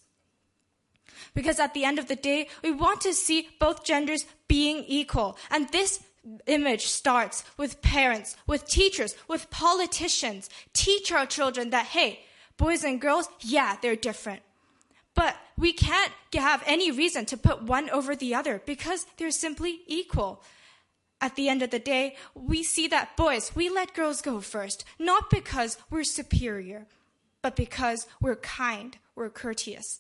[1.33, 5.37] Because at the end of the day, we want to see both genders being equal.
[5.49, 6.03] And this
[6.45, 10.49] image starts with parents, with teachers, with politicians.
[10.73, 12.19] Teach our children that, hey,
[12.57, 14.41] boys and girls, yeah, they're different.
[15.15, 19.79] But we can't have any reason to put one over the other because they're simply
[19.87, 20.43] equal.
[21.19, 24.85] At the end of the day, we see that boys, we let girls go first,
[24.99, 26.85] not because we're superior,
[27.41, 29.99] but because we're kind, we're courteous.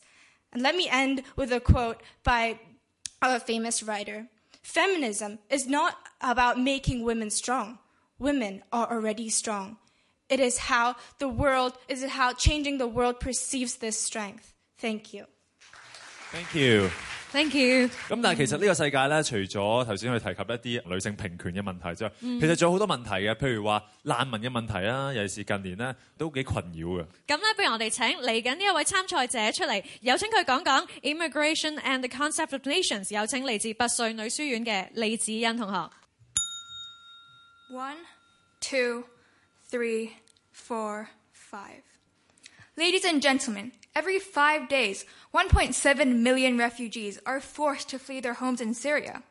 [0.53, 2.59] And let me end with a quote by
[3.21, 4.27] a famous writer.
[4.61, 7.79] Feminism is not about making women strong.
[8.19, 9.77] Women are already strong.
[10.29, 14.53] It is how the world, is it how changing the world perceives this strength.
[14.77, 15.25] Thank you.
[16.31, 16.91] Thank you。
[17.33, 17.89] Thank you。
[18.07, 27.05] 咁但係其實呢個世界咧，除咗頭先去提及一啲女性平權嘅問題之外，嗯其實仲有好多問題嘅，譬如話難民嘅問題啊，尤其是近年咧都幾困擾嘅。
[27.27, 33.13] 咁咧，不如我哋請嚟緊呢一位參賽者出嚟，有請佢講講 Immigration and the Concept of Nations。
[33.13, 35.89] 有請嚟自拔萃女書院嘅李子欣同學。
[37.69, 37.97] One,
[38.61, 39.03] two,
[39.69, 40.11] three,
[40.55, 41.81] four, five.
[42.77, 48.61] Ladies and gentlemen, every five days, 1.7 million refugees are forced to flee their homes
[48.61, 49.23] in Syria,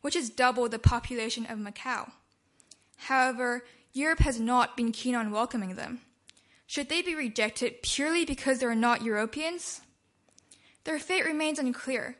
[0.00, 2.12] which is double the population of Macau.
[2.96, 6.00] However, Europe has not been keen on welcoming them.
[6.66, 9.82] Should they be rejected purely because they are not Europeans?
[10.84, 12.16] Their fate remains unclear.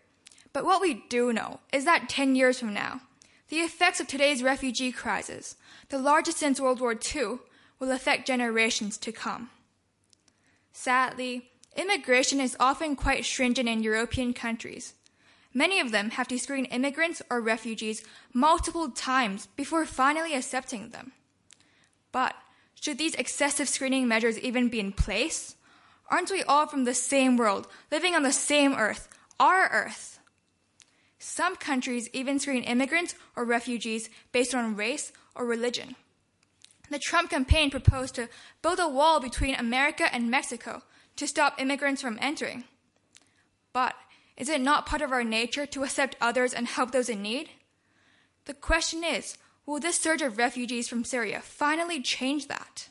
[0.52, 3.00] But what we do know is that 10 years from now,
[3.48, 5.56] the effects of today's refugee crisis,
[5.88, 7.38] the largest since World War II,
[7.78, 9.48] will affect generations to come.
[10.72, 14.94] Sadly, immigration is often quite stringent in European countries.
[15.54, 21.12] Many of them have to screen immigrants or refugees multiple times before finally accepting them.
[22.12, 22.34] But
[22.74, 25.56] should these excessive screening measures even be in place?
[26.08, 29.08] Aren't we all from the same world, living on the same earth,
[29.40, 30.18] our earth?
[31.18, 35.96] Some countries even screen immigrants or refugees based on race or religion.
[36.90, 38.28] The Trump campaign proposed to
[38.62, 40.82] build a wall between America and Mexico
[41.16, 42.64] to stop immigrants from entering.
[43.72, 43.94] But
[44.36, 47.50] is it not part of our nature to accept others and help those in need?
[48.44, 52.88] The question is will this surge of refugees from Syria finally change that?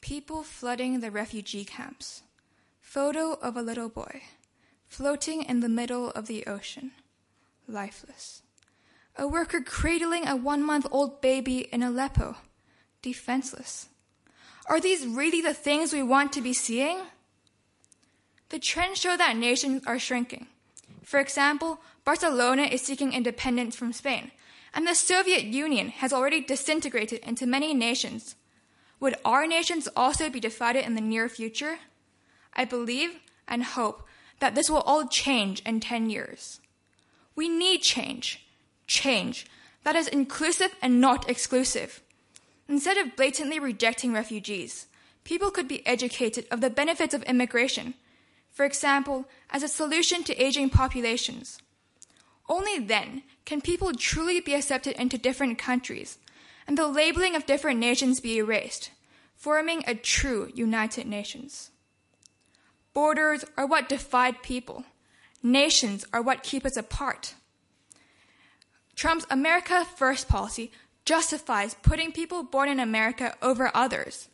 [0.00, 2.22] People flooding the refugee camps.
[2.80, 4.22] Photo of a little boy
[4.94, 6.92] floating in the middle of the ocean,
[7.66, 8.42] lifeless.
[9.16, 12.36] A worker cradling a one month old baby in Aleppo,
[13.02, 13.88] defenseless.
[14.66, 16.98] Are these really the things we want to be seeing?
[18.48, 20.46] The trends show that nations are shrinking.
[21.02, 24.30] For example, Barcelona is seeking independence from Spain,
[24.72, 28.36] and the Soviet Union has already disintegrated into many nations.
[29.00, 31.78] Would our nations also be divided in the near future?
[32.54, 34.06] I believe and hope
[34.40, 36.60] that this will all change in 10 years.
[37.36, 38.46] We need change.
[38.86, 39.46] Change
[39.84, 42.00] that is inclusive and not exclusive.
[42.68, 44.86] Instead of blatantly rejecting refugees,
[45.22, 47.94] people could be educated of the benefits of immigration,
[48.50, 51.58] for example, as a solution to aging populations.
[52.48, 56.18] Only then can people truly be accepted into different countries
[56.66, 58.90] and the labeling of different nations be erased,
[59.36, 61.70] forming a true United Nations.
[62.94, 64.84] Borders are what divide people.
[65.42, 67.34] Nations are what keep us apart.
[68.94, 70.70] Trump's America First policy
[71.04, 74.28] justifies putting people born in America over others.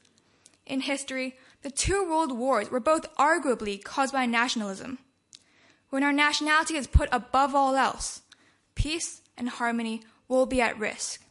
[0.67, 4.99] In history, the two world wars were both arguably caused by nationalism.
[5.91, 8.23] When our nationality is put above all else,
[8.75, 11.23] peace and harmony will be at risk.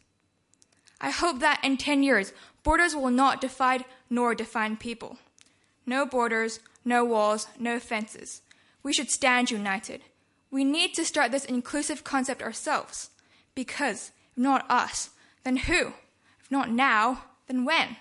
[1.00, 5.18] I hope that in 10 years, borders will not divide nor define people.
[5.86, 8.42] No borders, no walls, no fences.
[8.82, 10.02] We should stand united.
[10.50, 13.10] We need to start this inclusive concept ourselves.
[13.54, 15.10] Because if not us,
[15.44, 15.92] then who?
[16.42, 17.96] If not now, then when?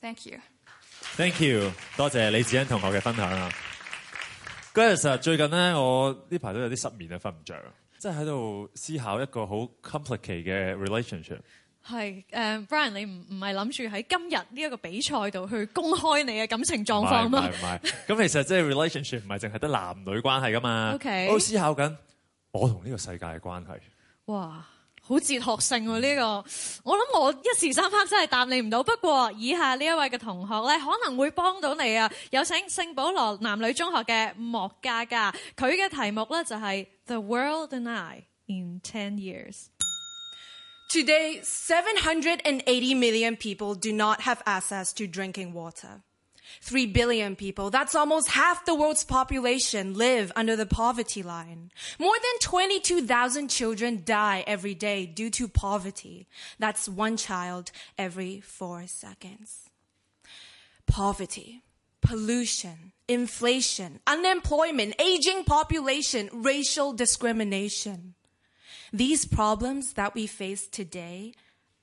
[0.00, 0.38] Thank you.
[1.16, 3.50] Thank you，多謝李子欣同學嘅分享啊！
[4.74, 7.54] 嗰日其實最近咧，我呢排都有啲失眠啊，瞓唔着，
[7.98, 11.40] 即係喺度思考一個好 complicated 嘅 relationship。
[11.86, 20.92] 係誒、Brian，你唔唔係諗住喺今日呢一個比賽度去公開你嘅感情狀況嗎唔係唔係，咁其實即係 relationship 唔係淨係得男女關係噶嘛。
[20.94, 21.96] OK 我思考緊
[22.50, 23.78] 我同呢個世界嘅關係。
[24.26, 24.66] 哇，
[25.08, 26.44] 好哲學性喎、呢、個，
[26.90, 28.82] 我諗我一時三刻真係答你唔到。
[28.82, 32.10] 不過以下呢一位嘅同學咧，可能會幫到你啊！
[32.30, 39.66] 有請聖保羅男女中學嘅莫嘉嘉，佢嘅題目咧就係、The World and I in Ten Years。
[40.88, 46.02] Today, 780 million people do not have access to drinking water.
[46.60, 51.70] 3 billion people, that's almost half the world's population, live under the poverty line.
[51.98, 56.26] More than 22,000 children die every day due to poverty.
[56.58, 59.70] That's one child every four seconds.
[60.86, 61.62] Poverty,
[62.00, 68.14] pollution, inflation, unemployment, aging population, racial discrimination.
[68.92, 71.34] These problems that we face today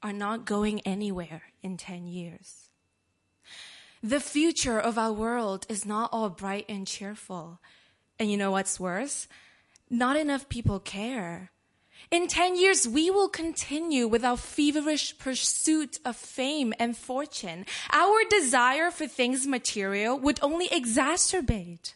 [0.02, 2.70] are not going anywhere in 10 years.
[4.06, 7.62] The future of our world is not all bright and cheerful.
[8.20, 9.30] And you know what's worse?
[9.90, 11.52] Not enough people care.
[12.12, 17.66] In 10 years, we will continue with our feverish pursuit of fame and fortune.
[17.94, 21.94] Our desire for things material would only exacerbate.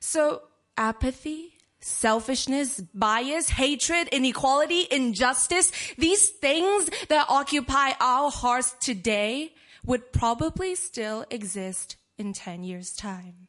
[0.00, 0.44] So
[0.78, 9.52] apathy, selfishness, bias, hatred, inequality, injustice, these things that occupy our hearts today
[9.88, 13.48] would probably still exist in 10 years time.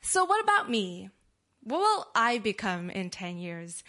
[0.00, 1.10] So what about me?
[1.64, 3.82] What will I become in 10 years?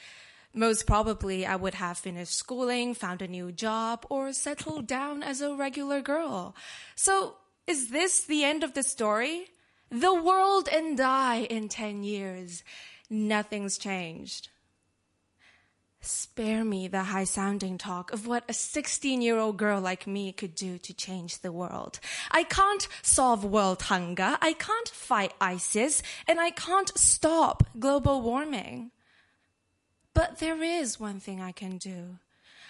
[0.51, 5.41] Most probably I would have finished schooling, found a new job, or settled down as
[5.41, 6.55] a regular girl.
[6.95, 7.35] So
[7.67, 9.45] is this the end of the story?
[9.91, 12.63] The world and I in 10 years.
[13.11, 14.49] Nothing's changed.
[16.05, 20.33] Spare me the high sounding talk of what a 16 year old girl like me
[20.33, 22.01] could do to change the world.
[22.29, 24.37] I can't solve world hunger.
[24.41, 28.91] I can't fight ISIS and I can't stop global warming.
[30.13, 32.19] But there is one thing I can do.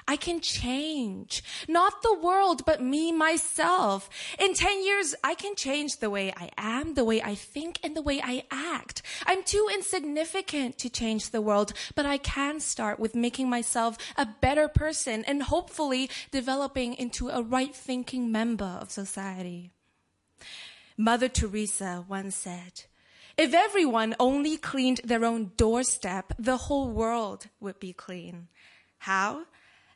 [0.07, 1.43] I can change.
[1.67, 4.09] Not the world, but me, myself.
[4.39, 7.95] In 10 years, I can change the way I am, the way I think, and
[7.95, 9.01] the way I act.
[9.25, 14.27] I'm too insignificant to change the world, but I can start with making myself a
[14.41, 19.71] better person and hopefully developing into a right thinking member of society.
[20.97, 22.83] Mother Teresa once said,
[23.37, 28.47] If everyone only cleaned their own doorstep, the whole world would be clean.
[28.99, 29.45] How?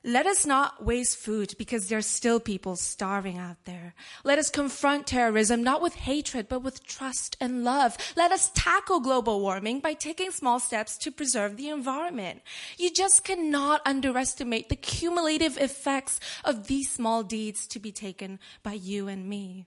[0.03, 3.93] Let us not waste food because there's still people starving out there.
[4.23, 7.97] Let us confront terrorism not with hatred, but with trust and love.
[8.15, 12.41] Let us tackle global warming by taking small steps to preserve the environment.
[12.77, 18.73] You just cannot underestimate the cumulative effects of these small deeds to be taken by
[18.73, 19.65] you and me.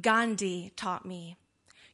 [0.00, 1.36] Gandhi taught me,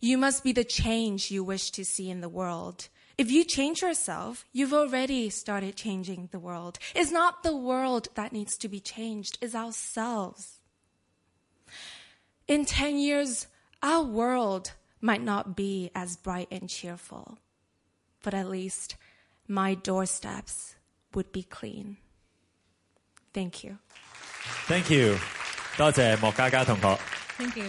[0.00, 2.88] you must be the change you wish to see in the world.
[3.21, 6.77] If you change yourself, you've already started changing the world.
[6.93, 10.59] It's not the world that needs to be changed, it's ourselves.
[12.47, 13.47] In 10 years,
[13.81, 17.39] our world might not be as bright and cheerful,
[18.23, 18.95] but at least
[19.47, 20.75] my doorsteps
[21.13, 21.97] would be clean.
[23.33, 23.77] Thank you.
[24.67, 25.17] Thank you，
[25.75, 26.97] 多谢莫嘉嘉同学。
[27.37, 27.65] Thank you。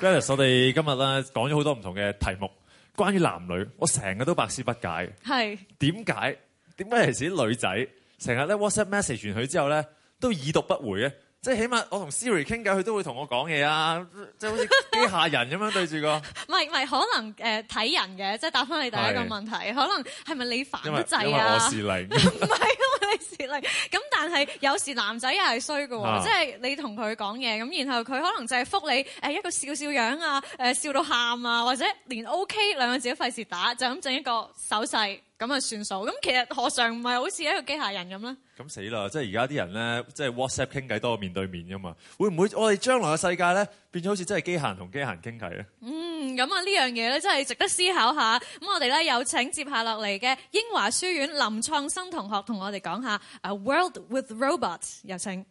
[0.00, 2.50] Gladys，我哋今日咧讲咗好多唔同嘅题目，
[2.98, 5.12] 關於男女，我成日都百思不解。
[5.24, 6.38] 係點解？
[6.76, 9.84] 點解尤其是啲女仔成日咧 WhatsApp message 完佢之後咧，
[10.20, 11.12] 都已讀不回嘅？
[11.44, 14.04] 即係起碼我同 Siri 傾偈，佢都會同我講嘢啊，
[14.38, 16.16] 即係好似機械人咁樣對住個。
[16.16, 21.58] 唔係唔係，可能誒睇、人嘅，即係答翻你第一個問題，可能係咪你煩因為得因為我滯啊？
[21.68, 22.77] 是零，唔係因為
[23.08, 23.60] 你是零，
[23.90, 35.93] 咁但係有時男仔又係衰嘅喎，啊即係你同佢講嘢，咁然後佢可能就係覆你誒一個笑笑樣啊，誒笑到喊啊，或者連 OK 兩個字都費事打，就咁整一個手勢 咁啊算數。
[35.95, 38.37] 咁其實何嘗唔係好似一個機械人咁咧？
[38.57, 39.07] 咁死啦！
[39.09, 41.95] 即係而家啲人咧，即係 WhatsApp 傾偈多過面對面噶嘛。
[42.17, 45.65] 會唔會我哋將來嘅世界咧變咗好似真係機械人同機械人傾偈咧？
[45.81, 48.37] 嗯，咁啊呢樣嘢咧真係值得思考下。
[48.37, 55.45] 咁我哋咧有請接下落嚟嘅英華書院林創生同學同我哋講下《A World with Robots》，有請。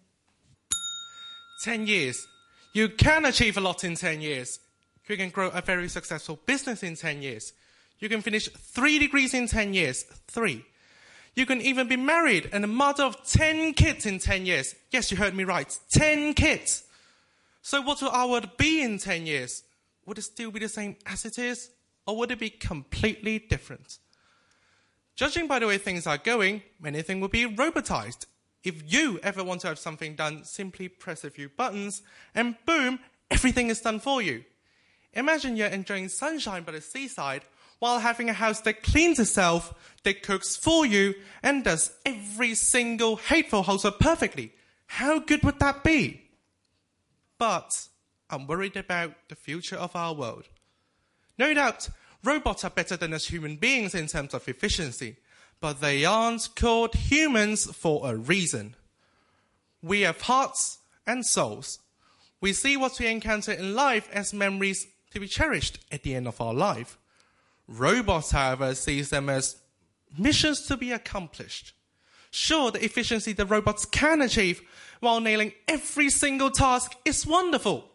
[1.64, 2.16] Ten years.
[2.72, 4.58] You can achieve a lot in ten years.
[5.08, 7.52] You can grow a very successful business in ten years.
[7.98, 10.04] You can finish three degrees in 10 years.
[10.28, 10.64] Three.
[11.34, 14.74] You can even be married and a mother of 10 kids in 10 years.
[14.90, 15.78] Yes, you heard me right.
[15.90, 16.84] 10 kids.
[17.62, 19.62] So what will our world be in 10 years?
[20.06, 21.70] Would it still be the same as it is?
[22.06, 23.98] Or would it be completely different?
[25.14, 28.26] Judging by the way things are going, many things will be robotized.
[28.64, 32.02] If you ever want to have something done, simply press a few buttons
[32.34, 34.44] and boom, everything is done for you.
[35.12, 37.42] Imagine you're enjoying sunshine by the seaside
[37.78, 39.74] while having a house that cleans itself,
[40.04, 44.52] that cooks for you, and does every single hateful housework perfectly.
[44.86, 46.22] How good would that be?
[47.38, 47.88] But
[48.30, 50.48] I'm worried about the future of our world.
[51.38, 51.88] No doubt,
[52.24, 55.16] robots are better than us human beings in terms of efficiency,
[55.60, 58.74] but they aren't called humans for a reason.
[59.82, 61.78] We have hearts and souls.
[62.40, 66.28] We see what we encounter in life as memories to be cherished at the end
[66.28, 66.98] of our life.
[67.68, 69.56] Robots, however, sees them as
[70.16, 71.74] missions to be accomplished.
[72.30, 74.62] Sure, the efficiency the robots can achieve
[75.00, 77.90] while nailing every single task is wonderful,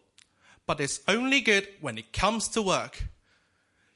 [0.66, 3.08] but it's only good when it comes to work.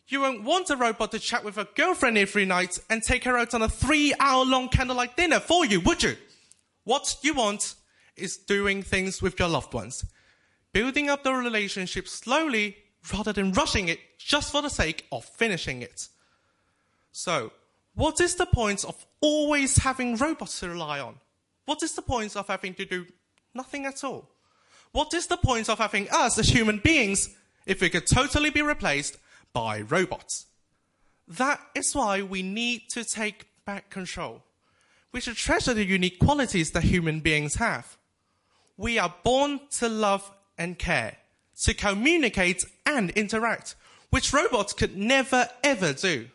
[0.07, 3.37] You won't want a robot to chat with a girlfriend every night and take her
[3.37, 6.15] out on a three hour long candlelight dinner for you, would you?
[6.85, 7.75] What you want
[8.15, 10.05] is doing things with your loved ones,
[10.71, 12.77] building up the relationship slowly
[13.13, 16.07] rather than rushing it just for the sake of finishing it.
[17.11, 17.51] So,
[17.95, 21.15] what is the point of always having robots to rely on?
[21.65, 23.05] What is the point of having to do
[23.53, 24.29] nothing at all?
[24.91, 27.35] What is the point of having us as human beings
[27.65, 29.17] if we could totally be replaced
[29.51, 30.45] by robots?
[31.27, 34.43] That is why we need to take back control.
[35.11, 37.97] We should treasure the unique qualities that human beings have.
[38.77, 41.17] We are born to love and care,
[41.63, 43.75] to communicate and interact,
[44.09, 46.27] which robots could never ever do.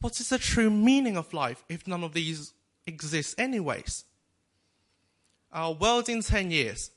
[0.00, 2.52] What is the true meaning of life if none of these
[2.86, 4.04] exist anyways?
[5.52, 6.90] Our world in 10 years.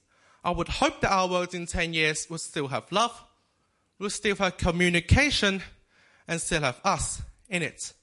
[0.44, 3.24] I would hope that our world in 10 years will still have love,
[4.00, 5.62] will still have communication,
[6.28, 7.94] and still have us in it.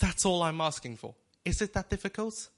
[0.00, 1.14] That's all I'm asking for.
[1.44, 2.48] Is it that difficult?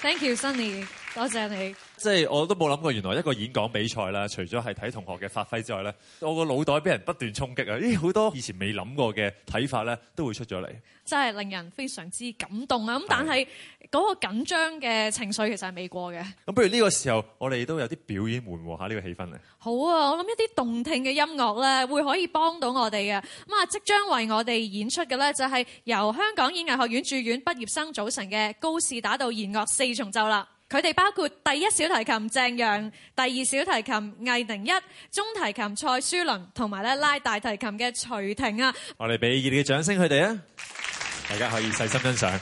[0.00, 0.84] Thank you Sunny，
[1.16, 1.74] 多謝你。
[1.96, 7.78] 即係我都冇諗過，原來一個演講比賽啦，除咗係睇同學嘅發揮之外咧，我個腦袋俾人不斷衝擊啊！
[7.82, 10.68] 咦，好多以前未諗過嘅睇法咧，都會出咗嚟。
[11.06, 12.98] 真係令人非常之感動啊！
[12.98, 13.46] 咁但係
[13.90, 16.22] 嗰個緊張嘅情緒其實係未過嘅。
[16.44, 19.40] 咁不如呢個時候，我哋都有啲表演緩和下呢個氣氛咧。
[19.58, 20.10] 好啊！
[20.12, 23.18] 我諗一啲動聽嘅音樂咧，會可以幫到我哋嘅。
[23.20, 23.22] 咁
[23.54, 30.46] 啊，即將為我哋演出嘅咧，就係由香港演藝學院駐院畢業生組成嘅高士打道弦樂四重奏啦。
[30.69, 38.73] 佢哋包括第一小提琴鄭陽、第二小提琴魏寧一、中提琴蔡舒倫，同埋咧拉大提琴嘅徐婷啊。
[38.97, 40.39] 我哋俾熱烈嘅掌聲佢哋啊！
[41.29, 42.39] 大家可以細心欣賞。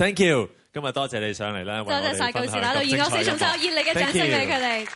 [0.00, 4.88] Thank you，今日多謝你上嚟啦，多謝晒告士打到二樂師，仲有熱烈嘅掌聲俾佢哋。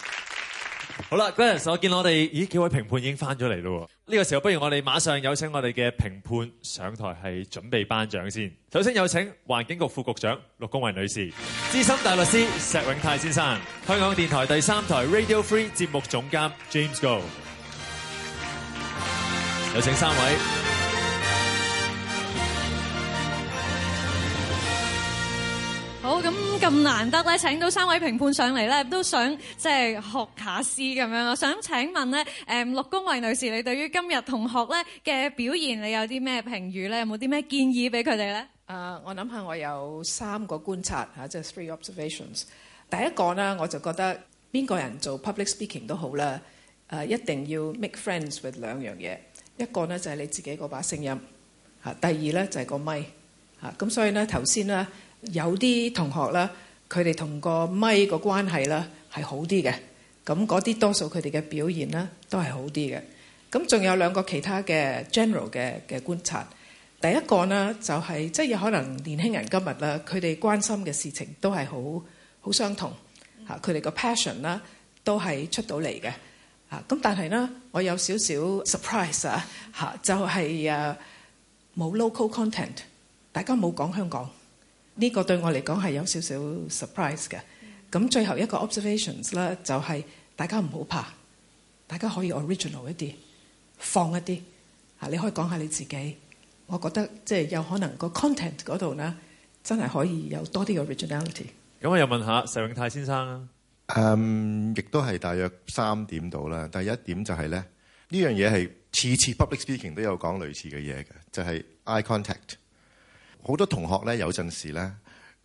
[1.10, 3.86] 好啦 g l a d 我見我哋咦幾位評判已經翻咗嚟咯。
[4.06, 8.50] 呢、個時候，不如我哋馬上有請我哋嘅評判上台，係準備頒獎先。
[8.72, 11.30] 首先有請環境局副局長陸公惠女士、
[11.70, 13.44] 資深大律師石永泰先生、
[13.86, 17.20] 香港電台第三台 Radio Free 節目總監 James Go。
[19.74, 20.63] 有請三位。
[26.04, 26.30] 好咁
[26.60, 31.30] 咁難得咧，請到三位評判上嚟咧，都想即係學下诗咁樣。
[31.30, 36.98] 我想請問咧，誒陸公惠女士，你對於今日同學咧嘅表現，你有啲咩評語咧？
[37.00, 38.46] 有冇啲咩建議俾佢哋咧？
[38.66, 42.42] 啊我諗下，我有三個觀察吓，即係 three observations。
[42.90, 44.20] 第一個呢，我就覺得
[44.52, 46.38] 邊個人做 public speaking 都好啦，
[46.90, 49.16] 誒一定要 make friends with 兩樣嘢。
[49.56, 51.18] 一個呢，就係你自己嗰把聲音
[51.82, 53.02] 吓，第二呢，就係個咪
[53.62, 53.70] 吓。
[53.78, 54.86] 咁所以呢，頭先呢，
[55.32, 56.50] 有啲同學啦，
[56.88, 59.72] 佢哋同個咪個關係啦係好啲嘅。
[60.24, 63.00] 咁嗰啲多數佢哋嘅表現啦都係好啲嘅。
[63.52, 66.46] 咁仲有兩個其他嘅 general 嘅嘅觀察。
[67.00, 72.02] 第一個呢，就係即係有可能年輕人今日啦，佢哋關心嘅事情都係好
[72.40, 72.90] 好相同
[73.46, 74.60] 嚇，佢哋個 passion 啦
[75.04, 76.10] 都係出到嚟嘅
[76.70, 76.82] 嚇。
[76.88, 79.46] 咁但係呢，我有少少 surprise 啊
[79.78, 80.96] 嚇，就係誒
[81.76, 82.76] 冇 local content，
[83.32, 84.30] 大家冇講香港
[84.95, 87.39] 呢個對我嚟講係有少少 surprise 嘅。
[87.91, 90.03] 咁最後一個 observations 啦，就係
[90.35, 91.07] 大家唔好怕，
[91.87, 93.13] 大家可以 original 一啲，
[93.77, 94.39] 放一啲
[95.01, 96.17] 嚇，你可以講下你自己。
[96.67, 99.15] 我覺得即係有可能個 content 嗰度呢，
[99.63, 101.45] 真係可以有多啲嘅 originality。
[101.81, 103.49] 咁我又問下石永泰先生啊。
[103.87, 106.67] 誒，亦都係大約三點到啦。
[106.67, 107.57] 第一點就係咧，
[108.09, 112.57] 呢樣嘢係次次 public speaking 都有講類似嘅嘢嘅，就係 eye contact。
[113.46, 114.90] 好多同學咧有陣時咧，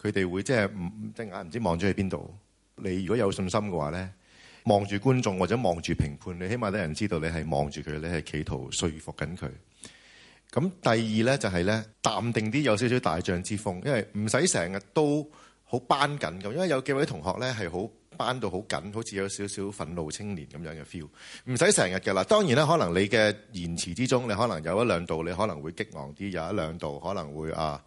[0.01, 2.33] 佢哋會即係唔隻眼唔知望咗去邊度。
[2.77, 4.09] 你如果有信心嘅話咧，
[4.63, 9.49] 望住觀眾或者望住評判，你起碼啲人知道你係望住佢，你係企圖說服緊佢。
[10.51, 15.29] 咁第二咧就係咧淡定啲，有少少大將之風，因為唔使成日都
[15.63, 17.89] 好班緊咁，因為有幾位同學咧係好
[18.19, 21.07] 班到好緊，好似有少少憤怒青年咁樣嘅 feel，
[21.45, 22.21] 唔使成日㗎啦。
[22.25, 27.81] 當然啦，可能你嘅言辭之中，你可能有一兩度你可能會激昂啲，有一兩度可能會啊，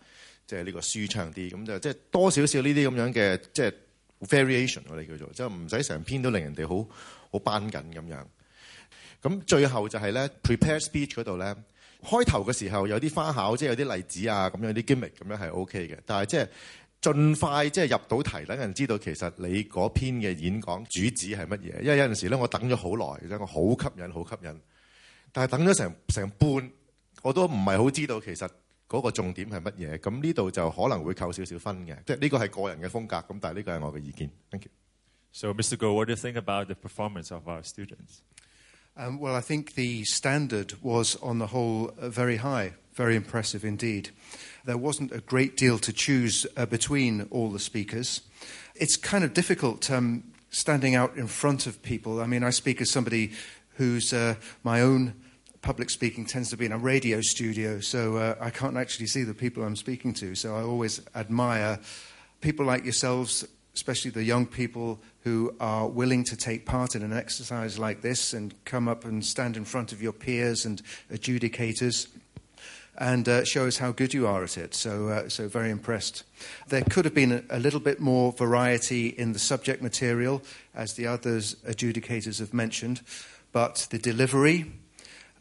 [0.47, 3.73] 即係呢個舒暢啲，咁就即係多少少呢啲咁樣嘅即係
[4.23, 6.89] variation 我哋叫做，即係唔使成篇都令人哋好
[7.31, 8.25] 好班緊咁樣。
[9.21, 11.55] 咁最後就係咧 prepare speech 嗰度咧。
[12.05, 15.97] 開頭嘅時候有啲花巧，即係有啲例子啊，咁樣啲 gimmick 咁樣係 OK 嘅。
[16.05, 16.49] 但係即係
[17.03, 21.81] 盡快即係入到題，等人知道其實你嗰篇嘅演講主旨係乜嘢。
[21.81, 24.61] 因為有陣時咧，我等咗好耐，真係我好吸引，好吸引。
[25.33, 26.71] 但係等咗成成半，
[27.23, 28.49] 我都唔係好知道其實
[28.89, 29.99] 嗰個重點係乜嘢。
[29.99, 31.97] 咁呢度就可能會扣少少分嘅。
[32.07, 33.17] 即係呢個係個人嘅風格。
[33.17, 34.31] 咁但係呢個係我嘅意見。
[34.51, 34.71] Thank you.
[35.33, 35.77] So, Mr.
[35.79, 38.21] Go, what do you think about the performance of our students?
[38.95, 43.65] Um, well, I think the standard was, on the whole, uh, very high, very impressive
[43.65, 44.11] indeed.
[44.65, 48.23] There wasn't a great deal to choose uh, between all the speakers.
[48.75, 52.21] It's kind of difficult um, standing out in front of people.
[52.21, 53.33] I mean, I speak as somebody
[53.77, 55.15] whose uh, my own
[55.63, 59.23] public speaking tends to be in a radio studio, so uh, I can't actually see
[59.23, 60.35] the people I'm speaking to.
[60.35, 61.79] So I always admire
[62.41, 67.13] people like yourselves, especially the young people who are willing to take part in an
[67.13, 70.83] exercise like this and come up and stand in front of your peers and
[71.13, 72.09] adjudicators
[72.98, 74.74] and uh, show us how good you are at it.
[74.74, 76.24] So, uh, so very impressed.
[76.70, 80.42] There could have been a, a, little bit more variety in the subject material,
[80.74, 83.02] as the others adjudicators have mentioned,
[83.52, 84.66] but the delivery,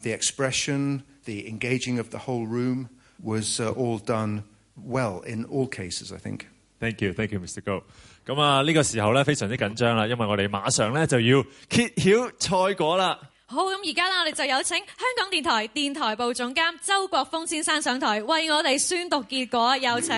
[0.03, 2.89] the expression, the engaging of the whole room
[3.21, 4.43] was uh, all done
[4.75, 6.47] well in all cases, I think.
[6.79, 7.63] Thank you, thank you, Mr.
[7.63, 7.83] Go.
[8.25, 13.19] 咁啊，呢个时候咧非常之紧张啦，因为我哋马上咧就要揭晓赛果啦。
[13.52, 14.86] 好，咁而家啦，我哋就有請香
[15.18, 19.76] 港電台電台部總監周國峰先生上台，為我哋宣讀結果。
[19.76, 20.14] 有請。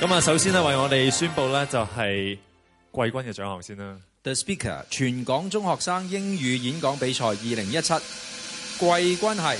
[0.00, 3.96] 咁啊，首先咧為我哋宣佈咧就係季軍嘅獎項先啦。
[4.24, 9.56] The Speaker 全港中學生英語演講比賽二零一七季軍係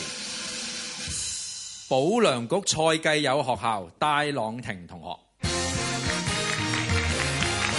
[1.89, 5.17] 保良局蔡繼友學校戴朗庭同學，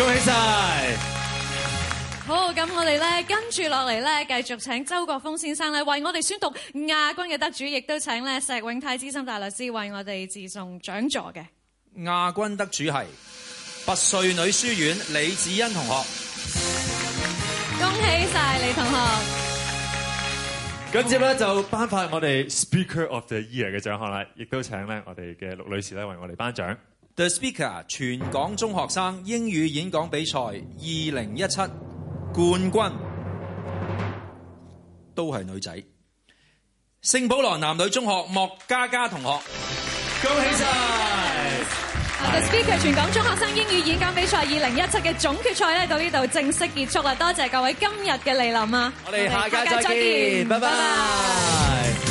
[0.02, 0.32] 恭喜晒！
[2.26, 6.47] 好，咁我哋咧跟住落嚟咧，繼續請周國峰先生咧為我哋宣讀
[6.88, 11.45] 亞軍嘅得主，亦都請咧石永泰資深大律師為我哋致送獎座嘅。
[12.04, 13.06] 亞軍得主係
[13.86, 15.91] 拔萃女書院李子欣同學，
[17.78, 18.97] 恭喜晒李同學！
[20.91, 26.76] 跟住咧就頒發我哋 Speaker of the Year 嘅獎項啦，亦都請咧我哋嘅陸女士咧為我哋頒獎。
[27.22, 31.55] The Speaker 全港中學生英語演講比賽二零一七
[32.34, 32.93] 冠軍
[35.13, 35.84] 都係女仔，
[37.03, 40.65] 聖保羅男女中學莫嘉嘉同學，恭喜晒
[42.32, 47.13] ！The Speaker 全港中學生英語演講比賽二零一七嘅總決賽咧，到呢度正式結束啦！
[47.13, 48.91] 多謝各位今日嘅莅臨啊！
[49.05, 52.11] 我哋下屆再見，拜拜。